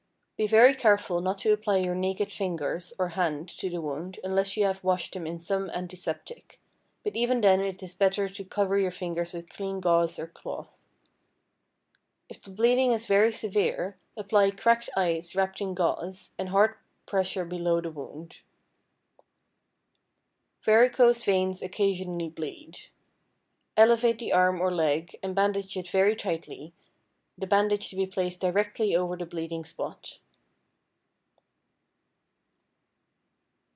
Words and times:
Be 0.37 0.47
very 0.47 0.73
careful 0.73 1.21
not 1.21 1.37
to 1.41 1.53
apply 1.53 1.77
your 1.77 1.93
naked 1.93 2.31
fingers 2.31 2.93
or 2.97 3.09
hand 3.09 3.47
to 3.59 3.69
the 3.69 3.79
wound 3.79 4.19
unless 4.23 4.57
you 4.57 4.63
have 4.65 4.83
washed 4.83 5.13
them 5.13 5.27
in 5.27 5.39
some 5.39 5.69
antiseptic, 5.69 6.59
but 7.03 7.15
even 7.15 7.41
then 7.41 7.61
it 7.61 7.83
is 7.83 7.93
better 7.93 8.27
to 8.27 8.43
cover 8.43 8.79
your 8.79 8.89
fingers 8.89 9.33
with 9.33 9.49
clean 9.49 9.79
gauze 9.79 10.17
or 10.17 10.25
cloth. 10.25 10.81
If 12.27 12.41
the 12.41 12.49
bleeding 12.49 12.91
is 12.91 13.05
very 13.05 13.31
severe, 13.31 13.99
apply 14.17 14.49
cracked 14.49 14.89
ice 14.97 15.35
wrapped 15.35 15.61
in 15.61 15.75
gauze, 15.75 16.31
and 16.39 16.49
hard 16.49 16.73
pressure 17.05 17.45
below 17.45 17.79
the 17.79 17.91
wound. 17.91 18.39
Varicose 20.63 21.23
veins 21.23 21.61
occasionally 21.61 22.29
bleed. 22.29 22.85
Elevate 23.77 24.17
the 24.17 24.33
arm 24.33 24.59
or 24.59 24.71
leg 24.73 25.19
and 25.21 25.35
bandage 25.35 25.77
it 25.77 25.87
very 25.87 26.15
tightly, 26.15 26.73
the 27.37 27.45
bandage 27.45 27.91
to 27.91 27.95
be 27.95 28.07
placed 28.07 28.39
directly 28.39 28.95
over 28.95 29.15
the 29.15 29.27
bleeding 29.27 29.63
spot. 29.63 30.17